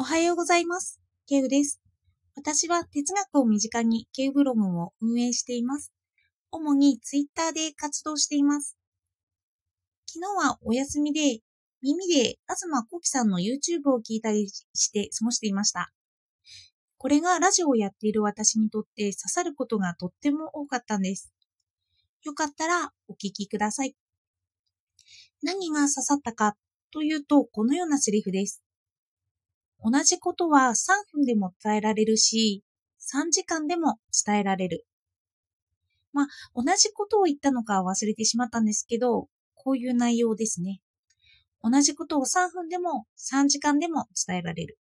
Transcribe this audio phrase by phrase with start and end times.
[0.00, 0.98] おはようございます。
[1.26, 1.78] ケウです。
[2.34, 5.92] 私は哲学を身近にケウブログを運営しています。
[6.50, 8.78] 主にツイッターで活動しています。
[10.06, 11.40] 昨日はお休みで、
[11.82, 15.92] 耳で東幸輝さんの YouTube を聞いたりして過ごしていました。
[16.96, 21.30] これがラジオをやっている私にとって刺さることがとっても多かったんです。
[22.24, 23.94] よかったらお聞きください。
[25.42, 26.56] 何が刺さったか
[26.90, 28.62] というと、このようなセリフです。
[29.82, 32.62] 同じことは3分でも伝えられるし、
[33.00, 34.86] 3時間でも伝えられる。
[36.12, 40.80] まあ、同じことを言ったのか忘れてしまったんですけど、こういう内容ですね。
[41.62, 44.78] 同じことを3分でも3時間でも伝えられる。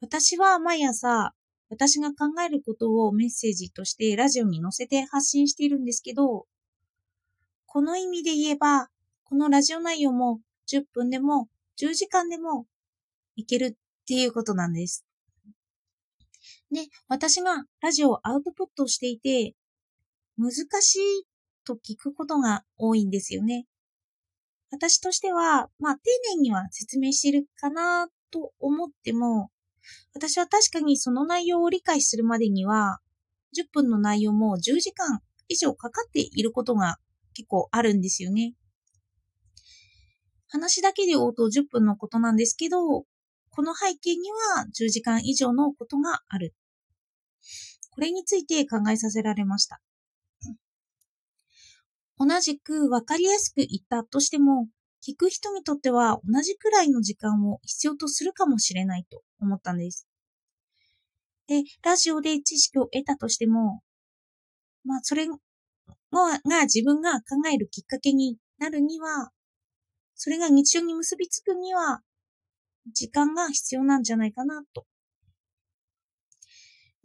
[0.00, 1.34] 私は毎朝、
[1.70, 6.46] 私が考えることをメッセージとしてラジオに載せて発信しているんですけど、
[7.66, 8.88] この意味で言えば、
[9.24, 11.48] このラジオ内容も10分でも
[11.80, 12.66] 10時間でも
[13.36, 15.04] いけるっていうことなんです。
[16.70, 19.54] で、私がラジオをアウトプットしていて、
[20.36, 21.26] 難しい
[21.64, 23.66] と聞くことが多いんですよね。
[24.70, 26.00] 私としては、まあ、丁
[26.34, 29.50] 寧には説明してるかなと思っても、
[30.14, 32.98] 私は確かにその内容を理解するまでには、
[33.56, 36.96] 10分の内容も10時間以上かかっていることが
[37.34, 38.54] 結構あるんですよね。
[40.48, 43.04] 話だけで言うと10分のことなんですけど、
[43.54, 46.54] この背景には10時間以上のことがある。
[47.92, 49.80] これについて考えさせられました。
[52.18, 54.68] 同じく分かりやすく言ったとしても、
[55.06, 60.08] 聞く人にとっては同じくらいの時間を必要とするかもしれないと思ったんです。
[61.46, 63.82] で、ラジオで知識を得たとしても、
[64.84, 65.36] まあ、それが
[66.62, 69.30] 自分が考えるきっかけになるには、
[70.16, 72.02] それが日常に結びつくには、
[72.92, 74.86] 時間が必要なんじゃないかなと。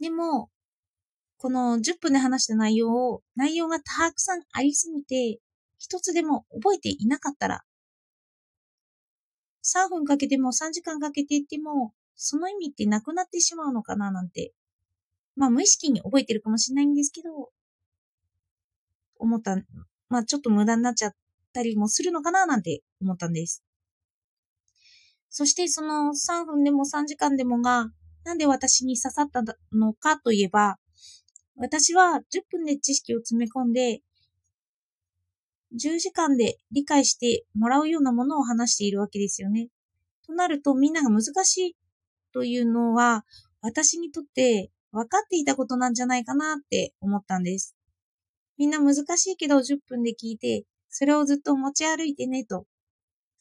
[0.00, 0.50] でも、
[1.38, 5.40] この10分で話した内容を、内容がたくさんありすぎて、
[5.78, 7.64] 一つでも覚えていなかったら、
[9.62, 14.52] 3分かけても3時間かけていっても、その意味ってなくなってしまうのかななんて。
[15.36, 17.50] まあ無意識に覚えてるかもしれないんですけど、
[19.18, 19.56] 思った、
[20.08, 21.14] まあちょっと無駄になっちゃっ
[21.52, 23.62] たりもするのかななんて思ったんです。
[25.30, 27.90] そしてその3分でも3時間でもが、
[28.24, 29.42] なんで私に刺さった
[29.72, 30.76] のかといえば、
[31.56, 34.02] 私は10分で知識を詰め込んで、
[35.72, 39.68] 10時間で理解してもらうようなものを話しているわけですよね。
[40.26, 41.76] となるとみんなが難しい
[42.32, 43.24] というのは、
[43.62, 47.76] 私にとって分かっていたことなんじゃないかなって思ったんです。
[48.58, 52.66] みんな難しいけど10分で聞いて、それをずっと持ち歩いてねと。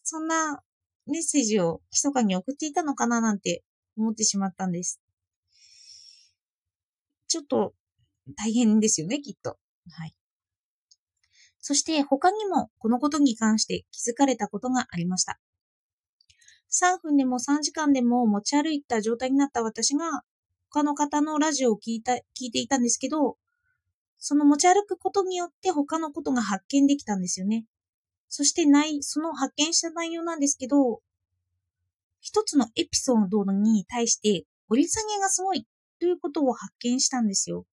[0.04, 0.62] そんな
[1.09, 3.64] メッセージを密かに送っていたのかななんて
[3.97, 5.02] 思ってしまったんです。
[7.28, 7.74] ちょっと
[8.36, 9.58] 大変ですよね、きっと。
[9.92, 10.16] はい。
[11.59, 15.40] そして他にもこのことに関して気づかれたことがありました。
[16.72, 20.24] 3分でも3時間でも持ち歩いた状態になった私が
[20.72, 23.38] 他の方のラジオを聞いた、聞いていたんですけど、
[24.20, 27.66] その持ち歩くことによって他のことが発見できたんですよね。
[28.29, 31.01] そしてない、その発見した内容なんですけど、
[32.22, 35.66] 一つのエピソードに対して掘り下げがすごい
[36.00, 37.66] ということを発見したんですよ。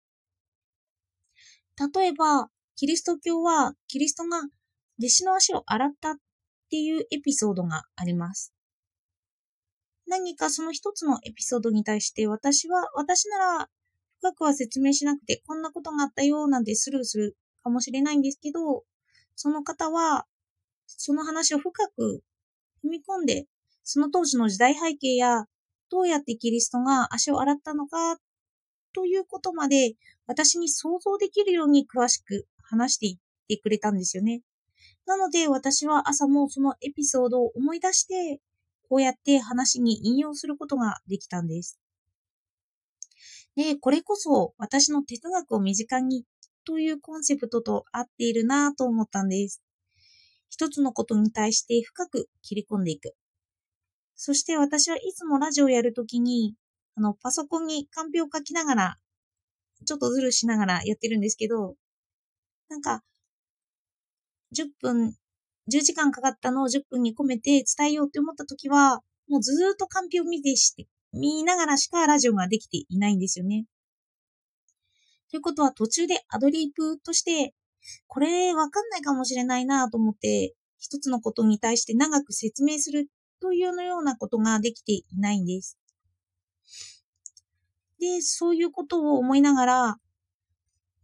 [1.93, 4.39] 例えば、キリスト教はキリストが
[4.97, 6.16] 弟子の足を洗ったっ
[6.69, 8.53] ていうエピソードがあります。
[10.07, 13.69] 何かその一つのエピソードに対して私は、私なら
[14.19, 18.83] 深くは説明しなくてこんなことがあったよなんてスルーするかもしれないんですけど、
[19.35, 20.25] その方は
[20.85, 22.23] その話を深く
[22.84, 23.47] 踏み込んで、
[23.84, 25.46] その当時の時代背景や
[25.91, 28.18] どうやってキリストが足を洗ったのか
[28.94, 29.94] ということまで
[30.25, 34.41] 私に想像できるように詳しく話していってくれたんですよね。
[35.06, 38.41] なので私は朝もそのエピソードを思い出して、
[38.90, 41.79] こうやって話に引用することができたんです。
[43.55, 46.26] で、これこそ私の哲学を身近に
[46.66, 49.61] というコンセプトと合っているなぁと思ったんです。
[50.50, 53.16] 一つのことに対して深く切り込んでいく。
[54.16, 56.56] そして私はいつもラジオをやるときに、
[56.96, 58.96] あの、パソコンにカンペを書きながら、
[59.86, 61.76] ちょっとズルしながらやってるんですけど、
[62.70, 63.03] なんか、
[64.56, 65.16] 10分、
[65.72, 73.66] 10時間かかったのを10分に込めて伝えようって思ったときは、もうずーっとカンペを見てして、見ながらしかラジオができていないんですよね。
[75.30, 77.53] ということは途中でアドリブとして、
[78.08, 83.08] これわかんないかもしれないなと思って、一つのことに対して長く説明する
[83.41, 85.78] というようなことができていないんです。
[87.99, 89.97] で、そういうことを思いながら、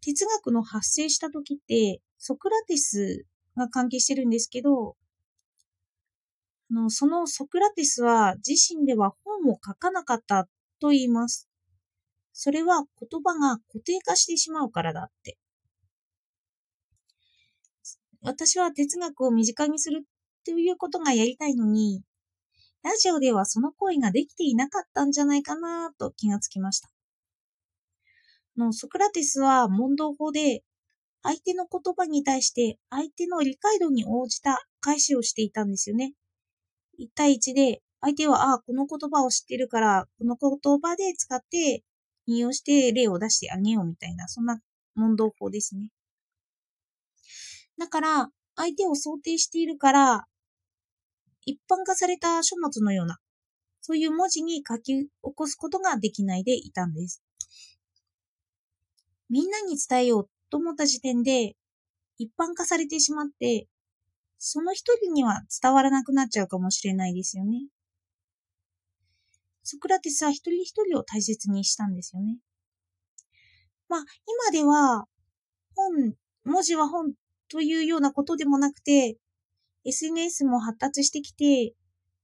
[0.01, 3.25] 哲学の発生した時って、ソクラテス
[3.56, 4.95] が関係してるんですけど、
[6.72, 10.48] あのそのソクラテスは自身では本を書かなかった
[10.80, 11.50] と言います。
[12.33, 15.38] それは言葉が固定化してしまうからだって。
[18.21, 20.06] 私は哲学を身近にするっ
[20.45, 22.03] ていうことがやりたいのに、
[22.83, 26.89] ラジオではその行為ができていなかったんじゃないかなと気がつきました。
[28.57, 30.63] のソクラテスは問答法で
[31.23, 36.13] 相手の言葉に対して相手の理解度に応じた返しをしていたんですよね。
[37.00, 41.83] 1対1で相手は、ああ、この言葉を知ってるから、この言葉で使って
[42.25, 44.59] 引用して例を出してあげようみたいな、そんな
[44.95, 45.91] 問答法ですね。
[47.81, 50.25] だから、相手を想定しているから、
[51.48, 53.18] 一般化された書物のような、
[53.81, 57.24] そういう文字に書き起こすことができないでいたんです。
[59.31, 61.56] みんなに伝えようと思った時点で、
[62.19, 63.68] 一般化されてしまって、
[64.38, 67.66] その一人には伝わらなくなっちゃうかもしれないですよね。
[69.63, 72.38] ソクラテスは一人一人を大切にしたんですよね。
[73.89, 74.06] まあ、
[74.45, 75.06] 今では、
[75.75, 76.13] 本、
[76.44, 77.13] 文字は本
[77.51, 79.18] というようなことでもなくて、
[79.86, 81.74] SNS も発達してきて、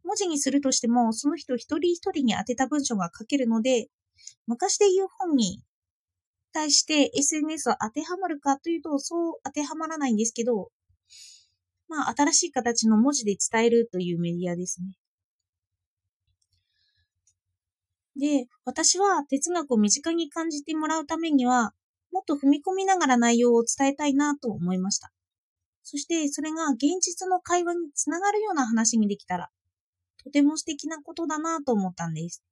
[0.06, 3.90] 文字にするとしても、その人一人一人に当てた文章が書けるので、
[4.46, 5.62] 昔で言う本に
[6.54, 10.70] 対して SNS は当てはまるかというと、そう当てはまらないんですけど、
[11.90, 14.98] まあ、新しい形の文字で伝えるというメディアですね。
[18.16, 21.74] で、私は哲学を身近に感じてもらうためには、
[22.12, 25.12] もっと踏み込みながら内容を伝えたいなと思いました。
[25.90, 29.50] そしてそれが現実の会話につながるような話にできたら、
[30.22, 32.44] とても素敵なことだなと思ったんです。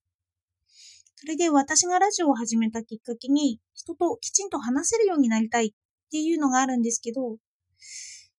[1.15, 5.71] それで私がラジオを始めたきっかけに、人ときちんと話せるようになりたいっ
[6.11, 7.35] ていうのがあるんですけど、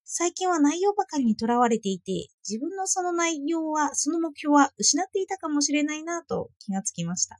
[0.03, 7.39] 最近は内容ばかりにとらわれていて、自分のその内容は、その目標は失っていたかもしれないなと気がつきました。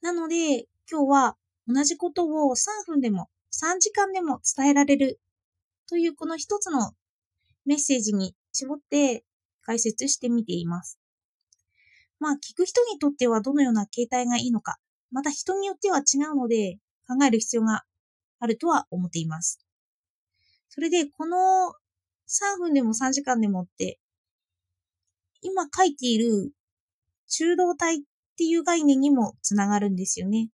[0.00, 1.36] なので、今日は
[1.66, 5.20] 同じことを3分でも3時間でも伝えられる
[5.88, 6.92] というこの一つの
[7.64, 9.24] メッセージに絞って
[9.62, 10.98] 解説してみています。
[12.20, 14.78] まあ、聞く人にとってはどのような形態がいいのか、
[15.10, 17.84] また人によっては違うので考える必要が
[18.40, 19.60] あるとは思っています。
[20.68, 21.74] それで、この
[22.28, 23.98] 3分でも3時間でもって、
[25.40, 26.52] 今書いている
[27.28, 27.98] 中道体っ
[28.36, 30.50] ていう概念にもつながるんですよね。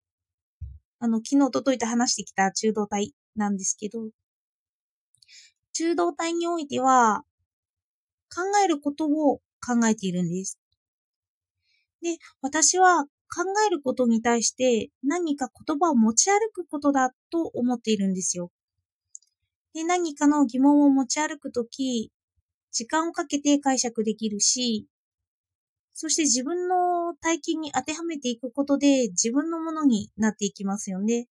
[0.99, 4.09] あの、昨日届いて話してきた中道体なんですけど、
[5.71, 7.23] 中道体においては、
[8.33, 10.59] 考えることを考えているんです。
[12.01, 18.51] で、私は考えることに対して何か言葉を持ち歩くことだと思っているんですよ。
[19.73, 22.11] で、何かの疑問を持ち歩くとき、
[22.71, 24.87] 時間をかけて解釈できるし、
[25.93, 31.27] そして自分の体験に当てはめていくことで自分のものになっていきますよね。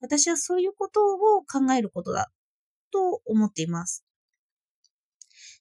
[0.00, 2.30] 私はそういうことを考えることだ
[2.92, 4.04] と思っています。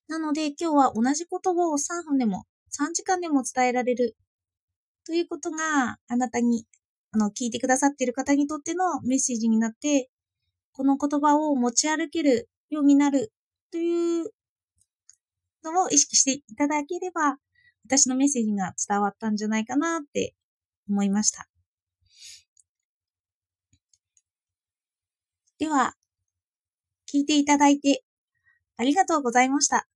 [0.07, 2.45] なので今日は同じ言葉を3分でも
[2.77, 4.15] 3時間でも伝えられる
[5.05, 6.65] ということがあなたに、
[7.11, 10.09] あの、聞いてくださっている方にとってのメッセージになって
[10.73, 13.31] この言葉を持ち歩けるようになる
[13.71, 14.31] という
[15.63, 17.37] のを意識していただければ、
[17.87, 20.33] 私のメッセージが伝わったんじゃないかなって
[20.89, 21.47] 思いました。
[25.57, 25.93] では、
[27.11, 28.03] 聞いていただいて
[28.77, 29.87] ありがとうございました。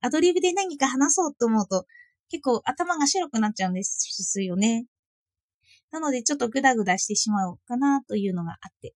[0.00, 1.86] アドリブで何か話そうと思うと
[2.30, 4.86] 結構頭が白くなっちゃうんですよね。
[5.90, 8.94] なのでちょっとグダグダしてしまおうかなというのがあって。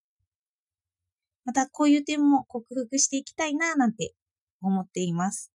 [1.45, 4.15] またこういう点も克服していきたいななんて
[4.63, 5.54] 思っています。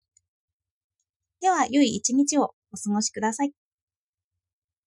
[1.46, 3.54] では、良い一日をお過ごしください。